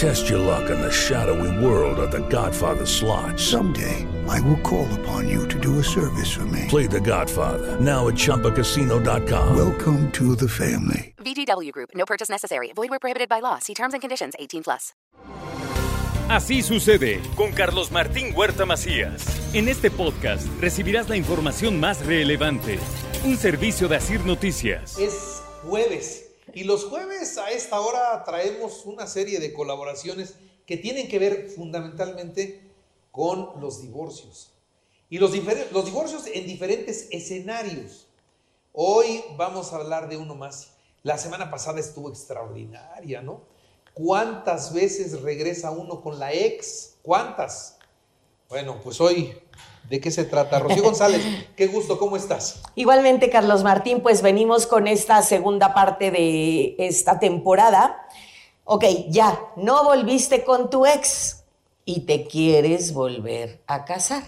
Test 0.00 0.30
your 0.30 0.38
luck 0.38 0.70
in 0.70 0.80
the 0.80 0.90
shadowy 0.90 1.62
world 1.62 1.98
of 1.98 2.10
The 2.10 2.26
Godfather 2.30 2.86
slot. 2.86 3.38
Someday, 3.38 4.06
I 4.26 4.40
will 4.40 4.56
call 4.62 4.88
upon 5.00 5.28
you 5.28 5.46
to 5.48 5.60
do 5.60 5.78
a 5.78 5.84
service 5.84 6.32
for 6.32 6.46
me. 6.46 6.64
Play 6.68 6.86
The 6.86 7.00
Godfather 7.00 7.78
now 7.78 8.08
at 8.08 8.14
ChumbaCasino.com. 8.14 9.54
Welcome 9.54 10.10
to 10.12 10.34
the 10.34 10.48
family. 10.48 11.14
VGW 11.18 11.70
Group. 11.72 11.90
No 11.94 12.06
purchase 12.06 12.30
necessary. 12.30 12.72
Void 12.74 12.88
where 12.88 12.98
prohibited 12.98 13.28
by 13.28 13.40
law. 13.40 13.58
See 13.58 13.74
terms 13.74 13.92
and 13.92 14.00
conditions. 14.00 14.32
18 14.38 14.62
plus. 14.62 14.94
Así 16.30 16.62
sucede 16.62 17.20
con 17.36 17.52
Carlos 17.52 17.90
Martín 17.90 18.34
Huerta 18.34 18.64
Macías. 18.64 19.26
En 19.52 19.68
este 19.68 19.90
podcast 19.90 20.46
recibirás 20.62 21.10
la 21.10 21.16
información 21.16 21.78
más 21.78 22.06
relevante. 22.06 22.78
Un 23.24 23.36
servicio 23.36 23.86
de 23.86 23.96
Asir 23.96 24.24
Noticias. 24.24 24.98
Es 24.98 25.42
jueves 25.62 26.29
y 26.52 26.64
los 26.64 26.84
jueves 26.84 27.38
a 27.38 27.50
esta 27.50 27.80
hora 27.80 28.24
traemos 28.24 28.84
una 28.84 29.06
serie 29.06 29.38
de 29.38 29.52
colaboraciones 29.52 30.34
que 30.66 30.76
tienen 30.76 31.08
que 31.08 31.18
ver 31.18 31.48
fundamentalmente 31.48 32.60
con 33.10 33.60
los 33.60 33.82
divorcios. 33.82 34.52
Y 35.08 35.18
los, 35.18 35.32
divorcios 35.32 36.26
en 36.32 36.46
diferentes 36.46 37.08
escenarios. 37.10 38.06
Hoy 38.72 39.24
vamos 39.36 39.72
a 39.72 39.76
hablar 39.76 40.08
de 40.08 40.16
uno 40.16 40.36
más. 40.36 40.74
La 41.02 41.18
semana 41.18 41.50
pasada 41.50 41.80
estuvo 41.80 42.08
extraordinaria, 42.08 43.20
¿no? 43.20 43.42
¿Cuántas 43.92 44.72
veces 44.72 45.20
regresa 45.22 45.72
uno 45.72 46.00
con 46.00 46.18
la 46.20 46.32
ex? 46.32 46.94
¿Cuántas? 47.02 47.78
Bueno, 48.48 48.80
pues 48.80 49.00
hoy 49.00 49.36
¿De 49.90 50.00
qué 50.00 50.12
se 50.12 50.22
trata? 50.22 50.60
Rocío 50.60 50.84
González, 50.84 51.20
qué 51.56 51.66
gusto, 51.66 51.98
¿cómo 51.98 52.16
estás? 52.16 52.62
Igualmente, 52.76 53.28
Carlos 53.28 53.64
Martín, 53.64 54.02
pues 54.02 54.22
venimos 54.22 54.68
con 54.68 54.86
esta 54.86 55.20
segunda 55.22 55.74
parte 55.74 56.12
de 56.12 56.76
esta 56.78 57.18
temporada. 57.18 58.06
Ok, 58.62 58.84
ya, 59.08 59.40
no 59.56 59.82
volviste 59.82 60.44
con 60.44 60.70
tu 60.70 60.86
ex 60.86 61.42
y 61.84 62.02
te 62.02 62.28
quieres 62.28 62.94
volver 62.94 63.62
a 63.66 63.84
casar. 63.84 64.22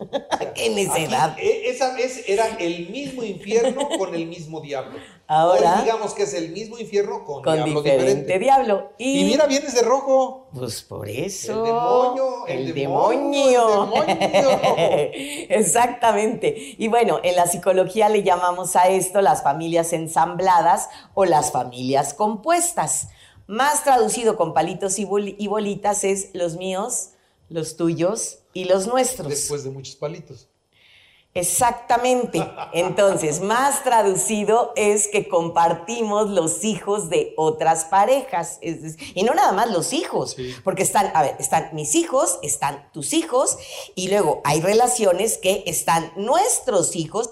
¡Qué 0.54 0.70
necedad! 0.70 1.36
Eh, 1.38 1.62
esa 1.66 1.94
vez 1.94 2.24
era 2.28 2.46
el 2.58 2.88
mismo 2.90 3.22
infierno 3.22 3.88
con 3.98 4.14
el 4.14 4.26
mismo 4.26 4.60
diablo. 4.60 4.98
Ahora. 5.26 5.76
Hoy 5.76 5.82
digamos 5.84 6.12
que 6.14 6.24
es 6.24 6.34
el 6.34 6.50
mismo 6.50 6.76
infierno 6.78 7.24
con, 7.24 7.42
con 7.44 7.54
diablo 7.54 7.82
diferente 7.82 8.10
diferente. 8.10 8.38
diablo. 8.40 8.92
Y, 8.98 9.24
mira, 9.24 9.46
vienes 9.46 9.74
de 9.74 9.82
rojo. 9.82 10.48
Pues 10.52 10.82
por 10.82 11.08
eso. 11.08 11.52
El 11.60 11.64
demonio, 11.66 12.46
el, 12.48 12.58
el 12.68 12.74
demonio. 12.74 13.68
demonio. 13.68 14.04
el 14.08 14.18
demonio. 14.32 14.60
Exactamente. 15.50 16.74
Y 16.78 16.88
bueno, 16.88 17.20
en 17.22 17.36
la 17.36 17.46
psicología 17.46 18.08
le 18.08 18.22
llamamos 18.22 18.74
a 18.76 18.88
esto 18.88 19.20
las 19.20 19.42
familias 19.42 19.92
ensambladas 19.92 20.88
o 21.14 21.24
las 21.24 21.52
familias 21.52 22.14
compuestas. 22.14 23.08
Más 23.46 23.84
traducido 23.84 24.36
con 24.36 24.54
palitos 24.54 24.98
y, 24.98 25.04
bol- 25.04 25.34
y 25.38 25.46
bolitas 25.48 26.04
es 26.04 26.30
los 26.34 26.56
míos, 26.56 27.10
los 27.50 27.76
tuyos 27.76 28.38
y 28.54 28.64
los 28.64 28.86
nuestros. 28.86 29.28
Después 29.28 29.62
de 29.64 29.70
muchos 29.70 29.96
palitos. 29.96 30.48
Exactamente. 31.34 32.44
Entonces, 32.72 33.40
más 33.42 33.84
traducido 33.84 34.72
es 34.76 35.06
que 35.08 35.28
compartimos 35.28 36.28
los 36.30 36.64
hijos 36.64 37.08
de 37.08 37.34
otras 37.36 37.84
parejas. 37.84 38.58
Y 39.14 39.22
no 39.22 39.34
nada 39.34 39.52
más 39.52 39.70
los 39.70 39.92
hijos, 39.92 40.32
Sí. 40.32 40.54
porque 40.64 40.82
están, 40.82 41.12
a 41.14 41.22
ver, 41.22 41.36
están 41.38 41.70
mis 41.72 41.94
hijos, 41.94 42.38
están 42.42 42.90
tus 42.92 43.12
hijos, 43.12 43.58
y 43.94 44.08
luego 44.08 44.40
hay 44.44 44.60
relaciones 44.60 45.38
que 45.38 45.62
están 45.66 46.12
nuestros 46.16 46.96
hijos 46.96 47.30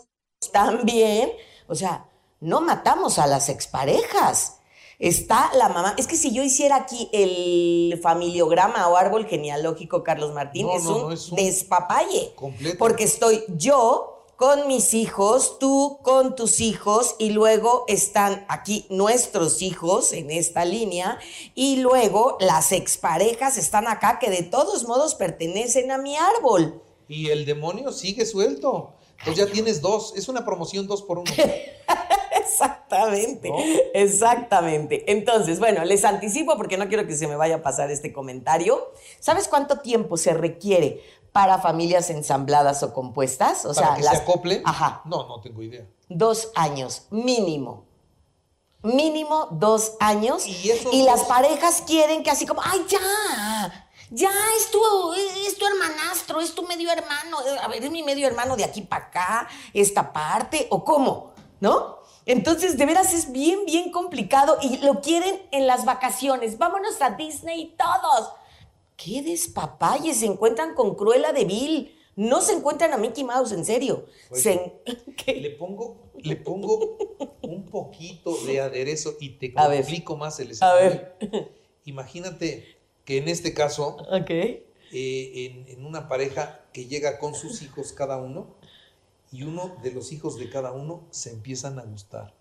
también. 0.52 1.32
O 1.66 1.74
sea, 1.74 2.04
no 2.40 2.60
matamos 2.60 3.18
a 3.18 3.26
las 3.26 3.48
exparejas. 3.48 4.57
Está 4.98 5.50
la 5.54 5.68
mamá. 5.68 5.94
Es 5.96 6.06
que 6.08 6.16
si 6.16 6.32
yo 6.32 6.42
hiciera 6.42 6.74
aquí 6.76 7.08
el 7.12 8.00
familiograma 8.02 8.88
o 8.88 8.96
árbol 8.96 9.26
genealógico, 9.26 10.02
Carlos 10.02 10.32
Martín, 10.34 10.66
No, 10.66 10.76
es, 10.76 10.84
no, 10.84 10.96
un 10.96 11.02
no, 11.02 11.12
es 11.12 11.28
un- 11.30 11.36
despapalle. 11.36 12.32
Completo. 12.34 12.78
Porque 12.78 13.04
estoy 13.04 13.44
yo 13.56 14.14
con 14.36 14.66
mis 14.68 14.94
hijos, 14.94 15.58
tú 15.58 15.98
con 16.02 16.36
tus 16.36 16.60
hijos, 16.60 17.16
y 17.18 17.30
luego 17.30 17.84
están 17.88 18.44
aquí 18.48 18.86
nuestros 18.88 19.62
hijos 19.62 20.12
en 20.12 20.30
esta 20.30 20.64
línea, 20.64 21.18
y 21.56 21.76
luego 21.76 22.36
las 22.40 22.70
exparejas 22.72 23.56
están 23.56 23.88
acá 23.88 24.18
que 24.20 24.30
de 24.30 24.42
todos 24.44 24.86
modos 24.86 25.14
pertenecen 25.16 25.90
a 25.90 25.98
mi 25.98 26.16
árbol. 26.16 26.80
Y 27.08 27.30
el 27.30 27.46
demonio 27.46 27.90
sigue 27.92 28.26
suelto. 28.26 28.92
Entonces 29.20 29.46
ya 29.46 29.52
tienes 29.52 29.80
dos. 29.80 30.12
Es 30.16 30.28
una 30.28 30.44
promoción 30.44 30.86
dos 30.86 31.02
por 31.02 31.18
uno. 31.18 31.30
Exactamente, 32.60 33.50
¿No? 33.50 33.56
exactamente. 33.94 35.10
Entonces, 35.12 35.58
bueno, 35.60 35.84
les 35.84 36.04
anticipo 36.04 36.56
porque 36.56 36.76
no 36.76 36.88
quiero 36.88 37.06
que 37.06 37.16
se 37.16 37.26
me 37.26 37.36
vaya 37.36 37.56
a 37.56 37.62
pasar 37.62 37.90
este 37.90 38.12
comentario. 38.12 38.92
¿Sabes 39.20 39.48
cuánto 39.48 39.78
tiempo 39.80 40.16
se 40.16 40.34
requiere 40.34 41.02
para 41.32 41.58
familias 41.58 42.10
ensambladas 42.10 42.82
o 42.82 42.92
compuestas? 42.92 43.64
O 43.64 43.74
Para 43.74 43.86
sea, 43.88 43.96
que 43.96 44.02
las 44.02 44.16
se 44.16 44.22
acople. 44.22 44.62
Ajá. 44.64 45.02
No, 45.04 45.28
no 45.28 45.40
tengo 45.40 45.62
idea. 45.62 45.86
Dos 46.08 46.50
años, 46.54 47.06
mínimo. 47.10 47.86
Mínimo 48.82 49.48
dos 49.50 49.94
años. 50.00 50.46
Y 50.46 51.02
las 51.02 51.24
parejas 51.24 51.82
quieren 51.86 52.22
que 52.22 52.30
así 52.30 52.46
como, 52.46 52.60
ay, 52.64 52.84
ya. 52.88 53.84
Ya 54.10 54.30
es 54.56 54.70
tu, 54.70 54.80
es 55.46 55.58
tu 55.58 55.66
hermanastro, 55.66 56.40
es 56.40 56.54
tu 56.54 56.62
medio 56.62 56.90
hermano. 56.90 57.40
eh, 57.46 57.58
A 57.62 57.68
ver, 57.68 57.84
es 57.84 57.90
mi 57.90 58.02
medio 58.02 58.26
hermano 58.26 58.56
de 58.56 58.64
aquí 58.64 58.80
para 58.80 59.04
acá, 59.06 59.48
esta 59.74 60.12
parte, 60.14 60.66
o 60.70 60.82
cómo, 60.82 61.32
¿no? 61.60 61.97
Entonces, 62.28 62.76
de 62.76 62.84
veras 62.84 63.14
es 63.14 63.32
bien, 63.32 63.64
bien 63.64 63.90
complicado 63.90 64.58
y 64.60 64.76
lo 64.78 65.00
quieren 65.00 65.40
en 65.50 65.66
las 65.66 65.86
vacaciones. 65.86 66.58
Vámonos 66.58 67.00
a 67.00 67.10
Disney 67.10 67.74
todos. 67.78 68.32
¡Qué 68.96 69.22
despapalle! 69.22 70.12
Se 70.12 70.26
encuentran 70.26 70.74
con 70.74 70.94
Cruella 70.94 71.32
de 71.32 71.46
Vil. 71.46 71.96
No 72.16 72.42
se 72.42 72.52
encuentran 72.52 72.92
a 72.92 72.98
Mickey 72.98 73.24
Mouse, 73.24 73.52
en 73.52 73.64
serio. 73.64 74.04
Oye. 74.30 74.72
Le 75.26 75.50
pongo, 75.50 76.10
le 76.18 76.36
pongo 76.36 76.98
un 77.42 77.64
poquito 77.64 78.36
de 78.44 78.60
aderezo 78.60 79.14
y 79.20 79.30
te 79.30 79.52
A 79.56 79.66
complico 79.66 80.16
más 80.16 80.38
el 80.40 80.48
A 80.48 80.52
escenario. 80.52 80.90
ver. 81.20 81.52
Imagínate 81.84 82.76
que 83.04 83.18
en 83.18 83.28
este 83.28 83.54
caso, 83.54 83.96
eh, 84.28 84.66
en, 84.92 85.68
en 85.68 85.86
una 85.86 86.08
pareja 86.08 86.60
que 86.74 86.86
llega 86.86 87.18
con 87.18 87.34
sus 87.34 87.62
hijos 87.62 87.92
cada 87.92 88.18
uno 88.18 88.56
y 89.32 89.42
uno 89.42 89.76
de 89.82 89.92
los 89.92 90.12
hijos 90.12 90.38
de 90.38 90.48
cada 90.50 90.72
uno 90.72 91.06
se 91.10 91.30
empiezan 91.30 91.78
a 91.78 91.82
gustar. 91.82 92.34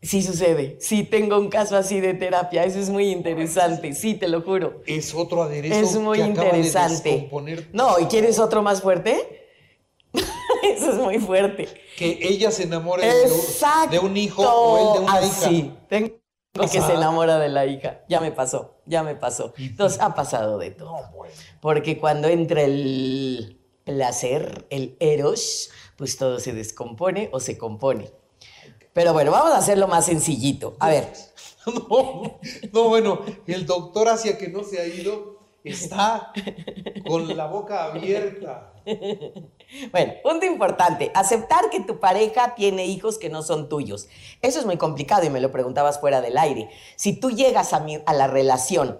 Sí 0.00 0.22
sucede. 0.22 0.76
Sí 0.80 1.02
tengo 1.02 1.38
un 1.38 1.48
caso 1.48 1.76
así 1.76 2.00
de 2.00 2.14
terapia. 2.14 2.64
Eso 2.64 2.78
es 2.78 2.88
muy 2.88 3.10
interesante. 3.10 3.92
Sí, 3.94 4.14
te 4.14 4.28
lo 4.28 4.42
juro. 4.42 4.80
Es 4.86 5.12
otro 5.14 5.42
aderezo 5.42 5.74
Es 5.74 5.96
muy 5.96 6.18
que 6.18 6.24
acaba 6.24 6.50
de 6.52 6.58
interesante. 6.58 7.30
No, 7.72 7.98
¿y 7.98 8.04
quieres 8.04 8.38
otro 8.38 8.62
más 8.62 8.80
fuerte? 8.80 9.48
Eso 10.62 10.92
es 10.92 10.96
muy 10.98 11.18
fuerte. 11.18 11.68
que 11.96 12.18
ella 12.22 12.50
se 12.50 12.62
enamore 12.64 13.06
de 13.06 13.24
un- 13.24 13.40
Exacto. 13.40 13.90
de 13.90 13.98
un 13.98 14.16
hijo 14.16 14.42
o 14.42 14.94
él 14.94 15.00
de 15.00 15.06
una 15.06 15.20
hija. 15.26 15.46
Así. 15.46 15.74
Tengo 15.88 16.08
que 16.60 16.80
se 16.80 16.94
enamora 16.94 17.38
de 17.38 17.48
la 17.48 17.66
hija. 17.66 18.00
Ya 18.08 18.20
me 18.20 18.30
pasó, 18.32 18.76
ya 18.86 19.02
me 19.02 19.14
pasó. 19.16 19.52
Entonces 19.58 20.00
ha 20.00 20.14
pasado 20.14 20.58
de 20.58 20.70
todo. 20.70 20.96
Porque 21.60 21.98
cuando 21.98 22.28
entra 22.28 22.62
el 22.62 23.57
placer, 23.88 24.66
el 24.70 24.96
eros, 25.00 25.70
pues 25.96 26.16
todo 26.16 26.38
se 26.40 26.52
descompone 26.52 27.28
o 27.32 27.40
se 27.40 27.56
compone. 27.58 28.10
Pero 28.92 29.12
bueno, 29.12 29.30
vamos 29.30 29.52
a 29.52 29.58
hacerlo 29.58 29.88
más 29.88 30.06
sencillito. 30.06 30.76
A 30.80 30.88
ver, 30.90 31.12
No, 31.66 32.38
no, 32.72 32.88
bueno, 32.88 33.20
el 33.46 33.66
doctor 33.66 34.08
hacia 34.08 34.38
que 34.38 34.48
no 34.48 34.64
se 34.64 34.80
ha 34.80 34.86
ido 34.86 35.38
está 35.64 36.32
con 37.06 37.36
la 37.36 37.46
boca 37.46 37.84
abierta. 37.84 38.72
bueno, 39.92 40.14
punto 40.22 40.46
importante, 40.46 41.10
aceptar 41.14 41.68
que 41.70 41.80
tu 41.80 42.00
pareja 42.00 42.54
tiene 42.54 42.86
hijos 42.86 43.18
que 43.18 43.28
no 43.28 43.42
son 43.42 43.68
tuyos. 43.68 44.08
Eso 44.40 44.60
es 44.60 44.64
muy 44.66 44.78
complicado 44.78 45.26
y 45.26 45.30
me 45.30 45.40
lo 45.42 45.50
preguntabas 45.52 46.00
fuera 46.00 46.22
del 46.22 46.38
aire. 46.38 46.70
Si 46.96 47.12
tú 47.20 47.30
llegas 47.30 47.74
a, 47.74 47.80
mi- 47.80 48.00
a 48.06 48.14
la 48.14 48.26
relación 48.28 48.98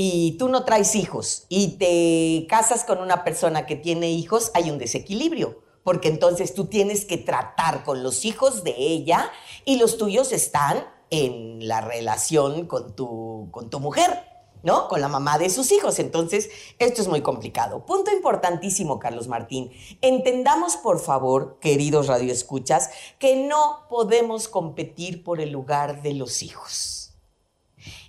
y 0.00 0.36
tú 0.38 0.48
no 0.48 0.64
traes 0.64 0.94
hijos 0.94 1.44
y 1.48 1.70
te 1.70 2.46
casas 2.48 2.84
con 2.84 3.00
una 3.00 3.24
persona 3.24 3.66
que 3.66 3.74
tiene 3.74 4.12
hijos, 4.12 4.52
hay 4.54 4.70
un 4.70 4.78
desequilibrio. 4.78 5.58
Porque 5.82 6.06
entonces 6.06 6.54
tú 6.54 6.66
tienes 6.66 7.04
que 7.04 7.16
tratar 7.18 7.82
con 7.82 8.04
los 8.04 8.24
hijos 8.24 8.62
de 8.62 8.76
ella 8.78 9.28
y 9.64 9.76
los 9.76 9.98
tuyos 9.98 10.30
están 10.30 10.86
en 11.10 11.66
la 11.66 11.80
relación 11.80 12.66
con 12.66 12.94
tu, 12.94 13.48
con 13.50 13.70
tu 13.70 13.80
mujer. 13.80 14.22
¿no? 14.62 14.86
Con 14.86 15.00
la 15.00 15.08
mamá 15.08 15.36
de 15.36 15.50
sus 15.50 15.72
hijos. 15.72 15.98
Entonces, 15.98 16.48
esto 16.78 17.02
es 17.02 17.08
muy 17.08 17.22
complicado. 17.22 17.84
Punto 17.84 18.12
importantísimo, 18.12 19.00
Carlos 19.00 19.26
Martín. 19.26 19.72
Entendamos, 20.00 20.76
por 20.76 21.00
favor, 21.00 21.58
queridos 21.60 22.06
radioescuchas, 22.06 22.90
que 23.18 23.34
no 23.34 23.86
podemos 23.88 24.46
competir 24.46 25.24
por 25.24 25.40
el 25.40 25.50
lugar 25.50 26.02
de 26.02 26.14
los 26.14 26.44
hijos. 26.44 27.07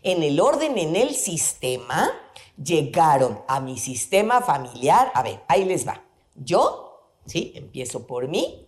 En 0.03 0.23
el 0.23 0.39
orden, 0.39 0.77
en 0.77 0.95
el 0.95 1.15
sistema, 1.15 2.11
llegaron 2.61 3.41
a 3.47 3.59
mi 3.59 3.77
sistema 3.77 4.41
familiar. 4.41 5.11
A 5.13 5.23
ver, 5.23 5.41
ahí 5.47 5.65
les 5.65 5.87
va. 5.87 6.03
Yo, 6.35 7.11
¿sí? 7.25 7.51
Empiezo 7.55 8.07
por 8.07 8.27
mí, 8.27 8.67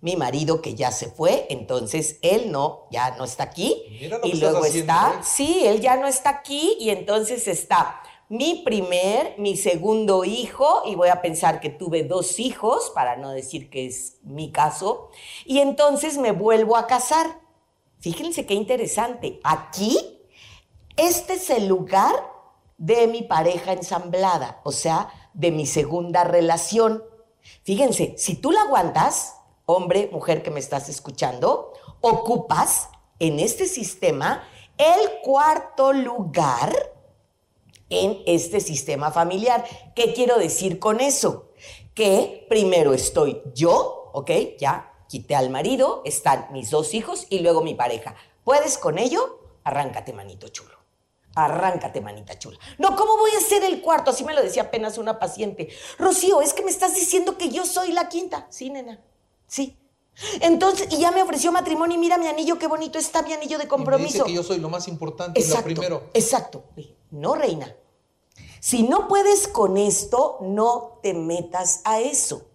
mi 0.00 0.16
marido 0.16 0.62
que 0.62 0.74
ya 0.74 0.92
se 0.92 1.10
fue, 1.10 1.46
entonces 1.50 2.18
él 2.22 2.52
no, 2.52 2.86
ya 2.90 3.16
no 3.16 3.24
está 3.24 3.44
aquí. 3.44 3.84
Mira 3.90 4.18
lo 4.18 4.22
que 4.22 4.28
y 4.28 4.32
estás 4.32 4.50
luego 4.52 4.64
haciendo, 4.64 4.92
está, 4.92 5.14
¿eh? 5.14 5.22
sí, 5.24 5.66
él 5.66 5.80
ya 5.80 5.96
no 5.96 6.06
está 6.06 6.30
aquí 6.30 6.76
y 6.78 6.90
entonces 6.90 7.48
está 7.48 8.00
mi 8.28 8.62
primer, 8.64 9.34
mi 9.38 9.56
segundo 9.56 10.24
hijo, 10.24 10.82
y 10.84 10.94
voy 10.94 11.08
a 11.08 11.22
pensar 11.22 11.60
que 11.60 11.70
tuve 11.70 12.04
dos 12.04 12.38
hijos, 12.38 12.90
para 12.94 13.16
no 13.16 13.30
decir 13.30 13.70
que 13.70 13.86
es 13.86 14.18
mi 14.22 14.52
caso, 14.52 15.08
y 15.46 15.60
entonces 15.60 16.18
me 16.18 16.32
vuelvo 16.32 16.76
a 16.76 16.86
casar. 16.86 17.40
Fíjense 18.00 18.44
qué 18.46 18.54
interesante. 18.54 19.40
Aquí, 19.42 20.17
este 20.98 21.34
es 21.34 21.48
el 21.50 21.66
lugar 21.66 22.14
de 22.76 23.06
mi 23.06 23.22
pareja 23.22 23.72
ensamblada, 23.72 24.60
o 24.64 24.72
sea, 24.72 25.08
de 25.32 25.50
mi 25.50 25.66
segunda 25.66 26.24
relación. 26.24 27.02
Fíjense, 27.62 28.14
si 28.18 28.34
tú 28.34 28.52
la 28.52 28.62
aguantas, 28.62 29.36
hombre, 29.64 30.10
mujer 30.12 30.42
que 30.42 30.50
me 30.50 30.60
estás 30.60 30.88
escuchando, 30.88 31.72
ocupas 32.00 32.90
en 33.18 33.40
este 33.40 33.66
sistema 33.66 34.44
el 34.76 35.20
cuarto 35.22 35.92
lugar 35.92 36.72
en 37.90 38.22
este 38.26 38.60
sistema 38.60 39.10
familiar. 39.10 39.64
¿Qué 39.94 40.12
quiero 40.12 40.38
decir 40.38 40.78
con 40.78 41.00
eso? 41.00 41.50
Que 41.94 42.46
primero 42.48 42.92
estoy 42.92 43.42
yo, 43.54 44.10
¿ok? 44.12 44.30
Ya 44.58 44.92
quité 45.08 45.34
al 45.34 45.50
marido, 45.50 46.02
están 46.04 46.48
mis 46.52 46.70
dos 46.70 46.94
hijos 46.94 47.26
y 47.30 47.40
luego 47.40 47.62
mi 47.62 47.74
pareja. 47.74 48.14
¿Puedes 48.44 48.78
con 48.78 48.98
ello? 48.98 49.40
Arráncate, 49.64 50.12
manito 50.12 50.48
chulo. 50.48 50.77
Arráncate, 51.34 52.00
manita 52.00 52.38
chula. 52.38 52.58
No, 52.78 52.96
¿cómo 52.96 53.16
voy 53.16 53.30
a 53.30 53.40
ser 53.40 53.62
el 53.64 53.80
cuarto? 53.80 54.10
Así 54.10 54.24
me 54.24 54.34
lo 54.34 54.42
decía 54.42 54.62
apenas 54.62 54.98
una 54.98 55.18
paciente. 55.18 55.68
Rocío, 55.98 56.40
es 56.40 56.52
que 56.52 56.62
me 56.64 56.70
estás 56.70 56.94
diciendo 56.94 57.38
que 57.38 57.50
yo 57.50 57.64
soy 57.64 57.92
la 57.92 58.08
quinta. 58.08 58.46
Sí, 58.50 58.70
nena. 58.70 59.00
Sí. 59.46 59.78
Entonces, 60.40 60.88
y 60.90 60.98
ya 60.98 61.12
me 61.12 61.22
ofreció 61.22 61.52
matrimonio 61.52 61.96
y 61.96 62.00
mira 62.00 62.18
mi 62.18 62.26
anillo, 62.26 62.58
qué 62.58 62.66
bonito 62.66 62.98
está 62.98 63.22
mi 63.22 63.32
anillo 63.32 63.56
de 63.56 63.64
Y 63.64 63.66
me 63.66 63.68
compromiso. 63.68 64.12
dice 64.12 64.24
que 64.24 64.32
yo 64.32 64.42
soy 64.42 64.58
lo 64.58 64.68
más 64.68 64.88
importante, 64.88 65.40
lo 65.46 65.62
primero. 65.62 66.10
Exacto. 66.12 66.64
No, 67.10 67.34
reina. 67.36 67.72
Si 68.60 68.82
no 68.82 69.06
puedes 69.06 69.46
con 69.46 69.76
esto, 69.76 70.38
no 70.40 70.98
te 71.02 71.14
metas 71.14 71.82
a 71.84 72.00
eso. 72.00 72.48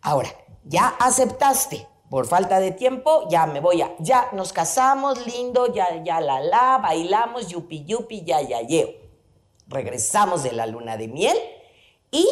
Ahora, 0.00 0.28
ya 0.64 0.88
aceptaste. 1.00 1.88
Por 2.10 2.26
falta 2.26 2.60
de 2.60 2.70
tiempo, 2.70 3.26
ya 3.28 3.46
me 3.46 3.60
voy 3.60 3.82
a. 3.82 3.94
Ya 3.98 4.28
nos 4.32 4.52
casamos, 4.52 5.26
lindo, 5.26 5.72
ya, 5.72 6.02
ya 6.04 6.20
la 6.20 6.40
la, 6.40 6.78
bailamos, 6.78 7.48
yupi 7.48 7.84
yupi, 7.84 8.22
ya, 8.24 8.40
ya, 8.42 8.60
yeo. 8.60 8.90
Regresamos 9.66 10.42
de 10.42 10.52
la 10.52 10.66
luna 10.66 10.96
de 10.96 11.08
miel 11.08 11.36
y 12.10 12.26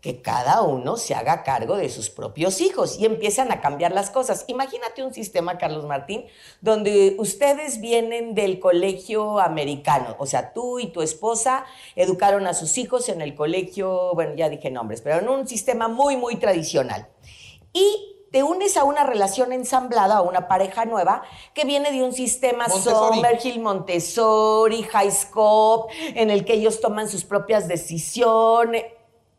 que 0.00 0.22
cada 0.22 0.62
uno 0.62 0.96
se 0.96 1.16
haga 1.16 1.42
cargo 1.42 1.76
de 1.76 1.88
sus 1.88 2.10
propios 2.10 2.60
hijos 2.60 2.96
y 2.96 3.06
empiezan 3.06 3.50
a 3.50 3.60
cambiar 3.60 3.90
las 3.90 4.10
cosas. 4.10 4.44
Imagínate 4.46 5.02
un 5.02 5.12
sistema, 5.12 5.58
Carlos 5.58 5.84
Martín, 5.84 6.26
donde 6.60 7.16
ustedes 7.18 7.80
vienen 7.80 8.36
del 8.36 8.60
colegio 8.60 9.40
americano, 9.40 10.14
o 10.20 10.26
sea, 10.26 10.52
tú 10.52 10.78
y 10.78 10.92
tu 10.92 11.02
esposa 11.02 11.64
educaron 11.96 12.46
a 12.46 12.54
sus 12.54 12.78
hijos 12.78 13.08
en 13.08 13.20
el 13.20 13.34
colegio, 13.34 14.12
bueno, 14.14 14.36
ya 14.36 14.48
dije 14.48 14.70
nombres, 14.70 15.00
pero 15.00 15.18
en 15.18 15.28
un 15.28 15.48
sistema 15.48 15.88
muy, 15.88 16.16
muy 16.16 16.36
tradicional. 16.36 17.08
Y 17.72 18.15
te 18.36 18.42
unes 18.42 18.76
a 18.76 18.84
una 18.84 19.02
relación 19.02 19.50
ensamblada, 19.50 20.18
a 20.18 20.20
una 20.20 20.46
pareja 20.46 20.84
nueva 20.84 21.22
que 21.54 21.64
viene 21.64 21.90
de 21.90 22.02
un 22.02 22.12
sistema 22.12 22.68
Montessori. 22.68 23.14
Summerhill, 23.14 23.60
Montessori, 23.62 24.82
High 24.82 25.10
Scope, 25.10 25.94
en 26.14 26.28
el 26.28 26.44
que 26.44 26.52
ellos 26.52 26.82
toman 26.82 27.08
sus 27.08 27.24
propias 27.24 27.66
decisiones. 27.66 28.84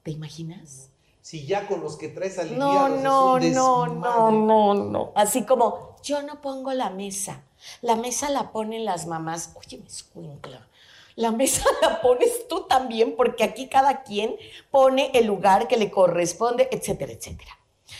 ¿Te 0.02 0.10
imaginas? 0.10 0.90
Si 1.22 1.46
ya 1.46 1.68
con 1.68 1.82
los 1.82 1.96
que 1.96 2.08
traes 2.08 2.38
No, 2.38 2.42
aliviados 2.42 2.90
no, 3.04 3.38
es 3.38 3.46
un 3.46 3.54
no, 3.54 3.86
no, 3.86 4.32
no, 4.32 4.74
no. 4.74 5.12
Así 5.14 5.44
como, 5.44 5.96
yo 6.02 6.24
no 6.24 6.42
pongo 6.42 6.74
la 6.74 6.90
mesa. 6.90 7.44
La 7.84 7.96
mesa 7.96 8.32
la 8.32 8.52
ponen 8.52 8.84
las 8.84 9.06
mamás. 9.06 9.54
Oye, 9.58 9.78
me 9.78 9.86
escuincla. 9.86 10.68
La 11.16 11.30
mesa 11.30 11.64
la 11.84 12.02
pones 12.02 12.48
tú 12.48 12.62
también, 12.62 13.16
porque 13.16 13.44
aquí 13.44 13.70
cada 13.70 14.02
quien 14.02 14.38
pone 14.72 15.12
el 15.14 15.28
lugar 15.28 15.68
que 15.68 15.78
le 15.78 15.92
corresponde, 15.92 16.68
etcétera, 16.72 17.12
etcétera. 17.14 17.60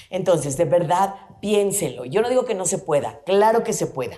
Entonces, 0.10 0.58
de 0.58 0.66
verdad, 0.66 1.16
piénselo. 1.42 2.06
Yo 2.06 2.22
no 2.22 2.30
digo 2.30 2.46
que 2.46 2.56
no 2.56 2.66
se 2.66 2.78
pueda, 2.78 3.20
claro 3.26 3.64
que 3.64 3.74
se 3.74 3.88
pueda. 3.88 4.18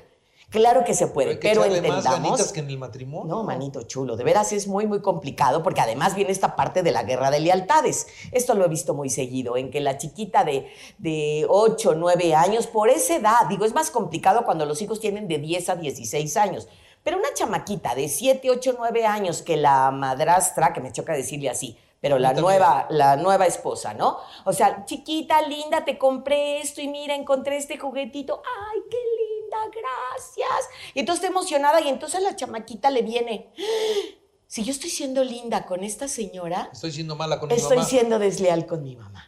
Claro 0.49 0.83
que 0.83 0.95
se 0.95 1.05
puede, 1.05 1.29
Hay 1.29 1.35
que 1.37 1.49
pero 1.49 1.61
más 1.61 1.69
entendamos. 1.69 2.03
ganitas 2.05 2.51
que 2.51 2.59
en 2.61 2.69
el 2.71 2.79
matrimonio. 2.79 3.27
No, 3.27 3.43
manito 3.43 3.83
chulo, 3.83 4.17
de 4.17 4.23
veras 4.23 4.51
es 4.51 4.67
muy, 4.67 4.87
muy 4.87 4.99
complicado 4.99 5.61
porque 5.61 5.79
además 5.81 6.15
viene 6.15 6.31
esta 6.31 6.55
parte 6.55 6.81
de 6.81 6.91
la 6.91 7.03
guerra 7.03 7.29
de 7.29 7.39
lealtades. 7.39 8.07
Esto 8.31 8.55
lo 8.55 8.65
he 8.65 8.67
visto 8.67 8.95
muy 8.95 9.11
seguido, 9.11 9.57
en 9.57 9.69
que 9.69 9.79
la 9.79 9.99
chiquita 9.99 10.43
de, 10.43 10.67
de 10.97 11.45
8, 11.47 11.93
9 11.95 12.33
años, 12.33 12.65
por 12.65 12.89
esa 12.89 13.17
edad, 13.17 13.45
digo, 13.47 13.63
es 13.63 13.75
más 13.75 13.91
complicado 13.91 14.43
cuando 14.43 14.65
los 14.65 14.81
hijos 14.81 14.99
tienen 14.99 15.27
de 15.27 15.37
10 15.37 15.69
a 15.69 15.75
16 15.75 16.35
años. 16.37 16.67
Pero 17.03 17.19
una 17.19 17.31
chamaquita 17.35 17.93
de 17.93 18.09
7, 18.09 18.49
8, 18.49 18.73
9 18.75 19.05
años 19.05 19.43
que 19.43 19.55
la 19.55 19.91
madrastra, 19.91 20.73
que 20.73 20.81
me 20.81 20.91
choca 20.91 21.13
decirle 21.13 21.51
así, 21.51 21.77
pero 22.01 22.17
la 22.19 22.33
nueva, 22.33 22.87
la 22.89 23.15
nueva 23.17 23.45
esposa, 23.45 23.93
¿no? 23.93 24.17
O 24.45 24.53
sea, 24.53 24.85
chiquita, 24.85 25.41
linda, 25.41 25.83
te 25.83 25.97
compré 25.97 26.61
esto 26.61 26.81
y 26.81 26.87
mira, 26.87 27.13
encontré 27.15 27.57
este 27.57 27.77
juguetito. 27.77 28.41
¡Ay, 28.71 28.79
qué 28.89 28.97
linda! 28.97 29.57
Gracias. 29.67 30.69
Y 30.93 30.99
entonces 31.01 31.23
está 31.23 31.31
emocionada 31.37 31.81
y 31.81 31.89
entonces 31.89 32.21
la 32.21 32.35
chamaquita 32.35 32.89
le 32.89 33.01
viene. 33.01 33.51
Si 34.47 34.63
yo 34.63 34.71
estoy 34.71 34.89
siendo 34.89 35.23
linda 35.23 35.65
con 35.65 35.83
esta 35.83 36.07
señora, 36.07 36.69
Estoy 36.71 36.91
siendo 36.91 37.15
mala 37.15 37.39
con 37.39 37.49
mi 37.49 37.55
estoy 37.55 37.77
mamá. 37.77 37.89
siendo 37.89 38.17
desleal 38.19 38.65
con 38.65 38.83
mi 38.83 38.95
mamá. 38.95 39.25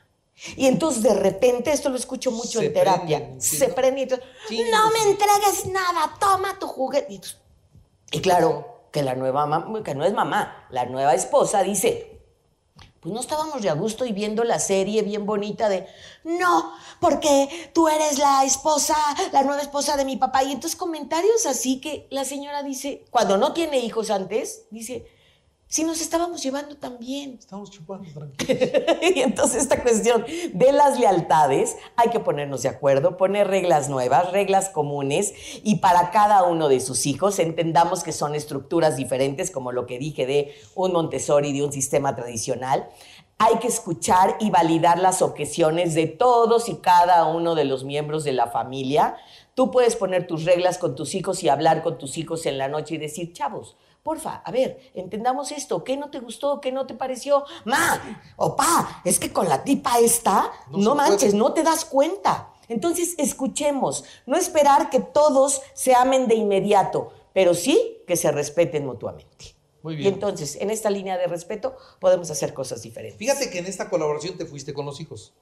Y 0.55 0.65
entonces 0.65 1.03
de 1.03 1.13
repente, 1.13 1.71
esto 1.71 1.89
lo 1.89 1.97
escucho 1.97 2.31
mucho 2.31 2.59
Se 2.59 2.65
en 2.67 2.73
terapia, 2.73 3.17
prenden, 3.19 3.41
se 3.41 3.67
¿no? 3.67 3.75
prende 3.75 3.99
y 3.99 4.03
entonces, 4.03 4.27
Sí, 4.47 4.63
no 4.71 4.89
me 4.89 5.11
entregues 5.11 5.67
nada, 5.67 6.15
toma 6.19 6.57
tu 6.57 6.65
juguete. 6.67 7.21
Y 8.11 8.21
claro, 8.21 8.87
que 8.91 9.03
la 9.03 9.13
nueva 9.13 9.45
mamá, 9.45 9.83
que 9.83 9.93
no 9.93 10.03
es 10.03 10.13
mamá, 10.13 10.65
la 10.71 10.85
nueva 10.85 11.13
esposa 11.13 11.61
dice, 11.61 12.20
pues 13.01 13.13
no 13.13 13.19
estábamos 13.19 13.63
de 13.63 13.69
a 13.69 13.73
gusto 13.73 14.05
y 14.05 14.11
viendo 14.11 14.43
la 14.43 14.59
serie 14.59 15.01
bien 15.01 15.25
bonita 15.25 15.67
de, 15.69 15.87
no, 16.23 16.71
porque 16.99 17.71
tú 17.73 17.87
eres 17.87 18.19
la 18.19 18.43
esposa, 18.45 18.95
la 19.31 19.41
nueva 19.41 19.61
esposa 19.63 19.97
de 19.97 20.05
mi 20.05 20.17
papá. 20.17 20.43
Y 20.43 20.51
entonces 20.51 20.77
comentarios 20.77 21.47
así 21.47 21.81
que 21.81 22.07
la 22.11 22.25
señora 22.25 22.61
dice, 22.61 23.03
cuando 23.09 23.37
no 23.37 23.53
tiene 23.53 23.79
hijos 23.79 24.11
antes, 24.11 24.65
dice, 24.69 25.07
si 25.71 25.85
nos 25.85 26.01
estábamos 26.01 26.43
llevando 26.43 26.75
tan 26.75 26.99
bien. 26.99 27.37
Estamos 27.39 27.71
chupando 27.71 28.05
tranquilos. 28.11 28.69
y 29.15 29.21
entonces 29.21 29.63
esta 29.63 29.81
cuestión 29.81 30.25
de 30.51 30.73
las 30.73 30.99
lealtades, 30.99 31.77
hay 31.95 32.09
que 32.09 32.19
ponernos 32.19 32.63
de 32.63 32.67
acuerdo, 32.67 33.15
poner 33.15 33.47
reglas 33.47 33.87
nuevas, 33.87 34.33
reglas 34.33 34.67
comunes 34.67 35.33
y 35.63 35.77
para 35.77 36.11
cada 36.11 36.43
uno 36.43 36.67
de 36.67 36.81
sus 36.81 37.05
hijos 37.05 37.39
entendamos 37.39 38.03
que 38.03 38.11
son 38.11 38.35
estructuras 38.35 38.97
diferentes, 38.97 39.49
como 39.49 39.71
lo 39.71 39.85
que 39.85 39.97
dije 39.97 40.25
de 40.25 40.53
un 40.75 40.91
Montessori, 40.91 41.53
de 41.53 41.63
un 41.63 41.71
sistema 41.71 42.17
tradicional. 42.17 42.89
Hay 43.37 43.59
que 43.59 43.67
escuchar 43.69 44.35
y 44.41 44.49
validar 44.49 44.99
las 44.99 45.21
objeciones 45.21 45.93
de 45.95 46.07
todos 46.07 46.67
y 46.67 46.75
cada 46.79 47.25
uno 47.27 47.55
de 47.55 47.63
los 47.63 47.85
miembros 47.85 48.25
de 48.25 48.33
la 48.33 48.47
familia. 48.47 49.15
Tú 49.55 49.71
puedes 49.71 49.95
poner 49.95 50.27
tus 50.27 50.43
reglas 50.43 50.77
con 50.77 50.95
tus 50.95 51.15
hijos 51.15 51.41
y 51.43 51.47
hablar 51.49 51.81
con 51.81 51.97
tus 51.97 52.17
hijos 52.17 52.45
en 52.45 52.57
la 52.57 52.67
noche 52.67 52.95
y 52.95 52.97
decir, 52.97 53.31
chavos, 53.31 53.77
porfa, 54.03 54.41
a 54.45 54.51
ver, 54.51 54.91
entendamos 54.93 55.51
esto, 55.51 55.83
¿qué 55.83 55.95
no 55.97 56.09
te 56.09 56.19
gustó? 56.19 56.59
¿Qué 56.59 56.71
no 56.71 56.85
te 56.87 56.93
pareció? 56.95 57.45
Ma, 57.65 58.01
o 58.35 58.55
pa, 58.55 59.01
es 59.05 59.19
que 59.19 59.31
con 59.31 59.47
la 59.47 59.63
tipa 59.63 59.99
esta, 59.99 60.51
No 60.71 60.95
manches, 60.95 61.29
puede. 61.31 61.37
no 61.37 61.53
te 61.53 61.63
das 61.63 61.85
cuenta. 61.85 62.53
Entonces, 62.67 63.15
escuchemos, 63.17 64.03
no 64.25 64.37
esperar 64.37 64.89
que 64.89 65.01
todos 65.01 65.61
se 65.73 65.93
amen 65.93 66.27
de 66.27 66.35
inmediato, 66.35 67.11
pero 67.33 67.53
sí 67.53 67.97
que 68.07 68.15
se 68.15 68.31
respeten 68.31 68.85
mutuamente. 68.85 69.55
Muy 69.83 69.95
Y 69.95 69.97
bien. 69.97 70.13
entonces, 70.13 70.57
en 70.61 70.69
esta 70.69 70.89
línea 70.89 71.17
de 71.17 71.27
respeto, 71.27 71.75
podemos 71.99 72.29
hacer 72.31 72.53
cosas 72.53 72.81
diferentes. 72.81 73.17
Fíjate 73.19 73.49
que 73.49 73.59
en 73.59 73.65
esta 73.65 73.89
colaboración 73.89 74.37
te 74.37 74.45
fuiste 74.45 74.73
con 74.73 74.85
los 74.85 74.99
hijos. 75.01 75.33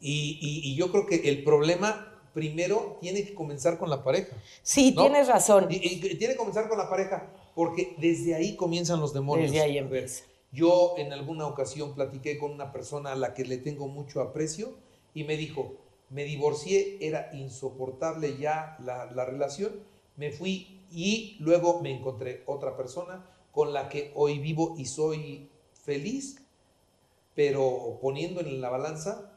Y, 0.00 0.38
y- 0.42 0.70
y 0.70 0.74
yo 0.76 0.90
creo 0.90 1.06
que 1.06 1.28
el 1.28 1.44
problema 1.44 2.10
primero 2.34 2.98
tiene 3.00 3.24
que 3.24 3.32
comenzar 3.34 3.78
con 3.78 3.88
la 3.88 4.02
pareja. 4.02 4.36
Sí, 4.62 4.92
¿no? 4.92 5.02
tienes 5.02 5.28
razón. 5.28 5.68
Y, 5.70 5.76
y 5.76 6.00
tiene 6.16 6.34
que 6.34 6.36
comenzar 6.36 6.68
con 6.68 6.76
la 6.78 6.90
pareja 6.90 7.30
porque 7.54 7.94
desde 7.98 8.34
ahí 8.34 8.56
comienzan 8.56 9.00
los 9.00 9.12
demonios. 9.12 9.50
Desde 9.50 9.64
ahí 9.64 9.78
A 9.78 9.82
ver, 9.82 9.84
empieza. 9.84 10.24
Yo 10.52 10.94
en 10.98 11.12
alguna 11.12 11.46
ocasión 11.46 11.94
platiqué 11.94 12.38
con 12.38 12.52
una 12.52 12.72
persona 12.72 13.12
a 13.12 13.16
la 13.16 13.34
que 13.34 13.44
le 13.44 13.58
tengo 13.58 13.88
mucho 13.88 14.20
aprecio 14.20 14.74
y 15.12 15.24
me 15.24 15.36
dijo, 15.36 15.74
me 16.10 16.24
divorcié, 16.24 16.98
era 17.00 17.30
insoportable 17.34 18.36
ya 18.38 18.76
la, 18.80 19.10
la 19.10 19.24
relación, 19.24 19.72
me 20.16 20.30
fui 20.30 20.80
y 20.92 21.36
luego 21.40 21.80
me 21.80 21.92
encontré 21.92 22.44
otra 22.46 22.76
persona 22.76 23.26
con 23.50 23.72
la 23.72 23.88
que 23.88 24.12
hoy 24.14 24.38
vivo 24.38 24.74
y 24.78 24.86
soy 24.86 25.48
feliz, 25.72 26.40
pero 27.34 27.98
poniendo 28.00 28.40
en 28.40 28.60
la 28.60 28.70
balanza, 28.70 29.32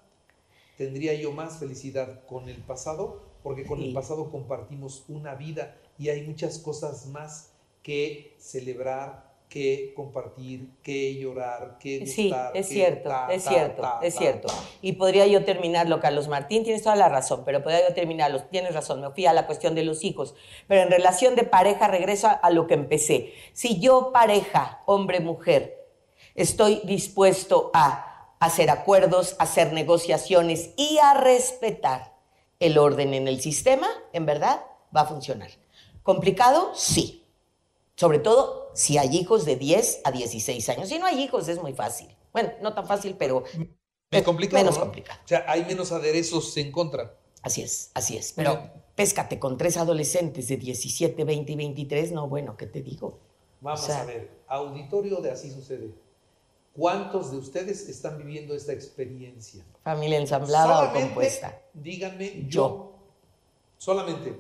tendría 0.78 1.14
yo 1.16 1.32
más 1.32 1.58
felicidad 1.58 2.26
con 2.26 2.48
el 2.48 2.58
pasado, 2.58 3.24
porque 3.42 3.66
con 3.66 3.82
el 3.82 3.94
pasado 3.94 4.30
compartimos 4.30 5.04
una 5.08 5.36
vida 5.36 5.78
y 5.98 6.10
hay 6.10 6.26
muchas 6.26 6.60
cosas 6.60 7.08
más 7.08 7.54
que 7.88 8.36
celebrar, 8.38 9.32
que 9.48 9.94
compartir, 9.96 10.72
que 10.84 11.16
llorar, 11.16 11.78
que 11.80 12.06
Sí, 12.06 12.24
gustar, 12.24 12.52
es 12.54 12.68
que 12.68 12.74
cierto, 12.74 13.08
ta, 13.08 13.28
es 13.32 13.46
ta, 13.46 13.50
cierto, 13.50 13.82
ta, 13.82 14.00
es 14.04 14.14
cierto. 14.14 14.50
Y 14.82 14.92
podría 14.92 15.26
yo 15.26 15.46
terminarlo, 15.46 16.02
Carlos 16.02 16.28
Martín, 16.28 16.66
tienes 16.66 16.84
toda 16.84 16.98
la 16.98 17.08
razón, 17.08 17.44
pero 17.46 17.64
podría 17.64 17.88
yo 17.88 17.96
terminarlo, 17.96 18.44
tienes 18.44 18.74
razón, 18.74 19.00
me 19.00 19.10
fui 19.12 19.26
a 19.26 19.32
la 19.32 19.46
cuestión 19.46 19.74
de 19.74 19.84
los 19.84 20.04
hijos. 20.04 20.36
Pero 20.68 20.82
en 20.82 20.92
relación 20.92 21.36
de 21.36 21.44
pareja, 21.44 21.88
regreso 21.88 22.28
a, 22.28 22.32
a 22.32 22.50
lo 22.50 22.68
que 22.68 22.74
empecé. 22.74 23.32
Si 23.54 23.80
yo, 23.80 24.12
pareja, 24.12 24.82
hombre, 24.86 25.22
mujer, 25.22 25.88
estoy 26.36 26.82
dispuesto 26.84 27.72
a 27.74 28.36
hacer 28.42 28.70
acuerdos, 28.70 29.38
a 29.40 29.44
hacer 29.44 29.72
negociaciones 29.72 30.72
y 30.76 30.98
a 30.98 31.14
respetar 31.14 32.18
el 32.60 32.78
orden 32.78 33.14
en 33.14 33.30
el 33.30 33.40
sistema, 33.40 33.88
en 34.12 34.26
verdad, 34.26 34.66
va 34.94 35.02
a 35.02 35.06
funcionar. 35.06 35.52
¿Complicado? 36.04 36.72
Sí. 36.76 37.24
Sobre 37.98 38.20
todo 38.20 38.70
si 38.76 39.00
hay 39.00 39.16
hijos 39.18 39.44
de 39.44 39.56
10 39.56 40.02
a 40.04 40.12
16 40.12 40.70
años. 40.70 40.88
Si 40.88 41.00
no 41.00 41.08
hay 41.08 41.20
hijos 41.20 41.48
es 41.48 41.60
muy 41.62 41.74
fácil. 41.74 42.08
Bueno, 42.32 42.52
no 42.62 42.74
tan 42.74 42.86
fácil, 42.88 43.16
pero 43.18 43.44
Es 44.12 44.24
complicado, 44.24 44.64
menos 44.64 44.78
¿no? 44.78 44.84
complicado. 44.86 45.20
O 45.26 45.28
sea, 45.28 45.44
hay 45.48 45.66
menos 45.66 45.92
aderezos 45.92 46.56
en 46.58 46.72
contra. 46.72 47.18
Así 47.42 47.64
es, 47.64 47.90
así 47.96 48.16
es. 48.16 48.34
Pero 48.34 48.70
péscate 48.96 49.40
con 49.40 49.58
tres 49.58 49.78
adolescentes 49.78 50.48
de 50.48 50.58
17, 50.58 51.24
20 51.24 51.52
y 51.52 51.56
23, 51.56 52.12
no, 52.12 52.28
bueno, 52.28 52.56
¿qué 52.56 52.68
te 52.68 52.84
digo? 52.84 53.20
Vamos 53.62 53.82
O 53.82 53.86
sea- 53.88 54.02
a 54.02 54.06
ver, 54.06 54.30
auditorio 54.48 55.18
de 55.18 55.32
Así 55.32 55.50
Sucede. 55.50 55.92
¿Cuántos 56.76 57.32
de 57.32 57.38
ustedes 57.38 57.90
están 57.90 58.20
viviendo 58.20 58.54
esta 58.54 58.74
experiencia? 58.74 59.66
Familia 59.84 60.20
ensamblada 60.20 60.84
o 60.84 60.94
compuesta. 60.94 61.60
Díganme 61.74 62.44
yo. 62.44 62.50
Yo. 62.50 62.94
Solamente. 63.80 64.40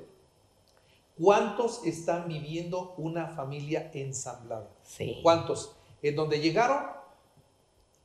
¿Cuántos 1.19 1.85
están 1.85 2.27
viviendo 2.27 2.93
una 2.97 3.29
familia 3.29 3.89
ensamblada? 3.93 4.69
Sí. 4.83 5.19
¿Cuántos? 5.23 5.75
En 6.01 6.15
donde 6.15 6.39
llegaron 6.39 6.83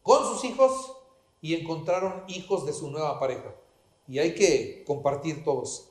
con 0.02 0.24
sus 0.24 0.44
hijos 0.44 0.96
y 1.40 1.54
encontraron 1.54 2.24
hijos 2.28 2.64
de 2.64 2.72
su 2.72 2.90
nueva 2.90 3.20
pareja. 3.20 3.54
Y 4.08 4.18
hay 4.18 4.34
que 4.34 4.84
compartir 4.86 5.44
todos. 5.44 5.88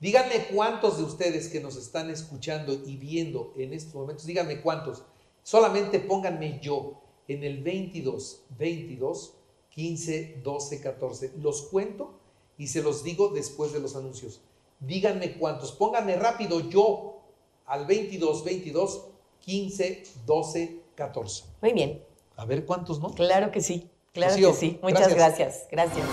Díganme 0.00 0.46
cuántos 0.54 0.98
de 0.98 1.04
ustedes 1.04 1.48
que 1.48 1.60
nos 1.60 1.76
están 1.76 2.10
escuchando 2.10 2.72
y 2.72 2.96
viendo 2.96 3.52
en 3.56 3.72
estos 3.72 3.94
momentos, 3.94 4.26
díganme 4.26 4.60
cuántos. 4.60 5.02
Solamente 5.42 5.98
pónganme 5.98 6.60
yo 6.60 7.00
en 7.26 7.42
el 7.42 7.62
22, 7.62 8.42
22, 8.58 9.34
15, 9.70 10.40
12, 10.44 10.80
14. 10.80 11.32
Los 11.38 11.62
cuento 11.62 12.18
y 12.56 12.68
se 12.68 12.82
los 12.82 13.02
digo 13.02 13.28
después 13.30 13.72
de 13.72 13.80
los 13.80 13.96
anuncios. 13.96 14.40
Díganme 14.80 15.32
cuántos. 15.32 15.72
Pónganme 15.72 16.16
rápido 16.16 16.68
yo 16.68 17.20
al 17.66 17.86
22, 17.86 18.44
22, 18.44 19.06
15, 19.40 20.02
12, 20.26 20.80
14. 20.94 21.44
Muy 21.60 21.72
bien. 21.72 22.02
A 22.36 22.44
ver 22.44 22.64
cuántos, 22.64 23.00
¿no? 23.00 23.10
Claro 23.14 23.50
que 23.50 23.60
sí. 23.60 23.90
Claro 24.12 24.32
Rocío, 24.32 24.50
que 24.52 24.56
sí. 24.56 24.78
Muchas 24.82 25.14
gracias. 25.14 25.66
gracias. 25.70 26.04
Gracias. 26.04 26.06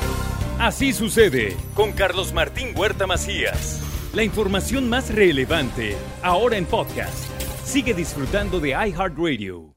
Así 0.59 0.93
sucede 0.93 1.55
con 1.75 1.91
Carlos 1.91 2.33
Martín 2.33 2.77
Huerta 2.77 3.05
Macías. 3.05 3.81
La 4.13 4.23
información 4.23 4.89
más 4.89 5.13
relevante 5.13 5.95
ahora 6.23 6.57
en 6.57 6.65
podcast. 6.65 7.29
Sigue 7.65 7.93
disfrutando 7.93 8.59
de 8.59 8.69
iHeartRadio. 8.69 9.74